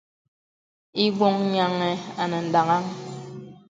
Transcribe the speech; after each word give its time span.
Ìwɔ̀ŋ 1.03 1.33
nyìəŋə̀ 1.51 1.93
ànə 2.21 2.37
ndaŋaŋ. 2.47 2.83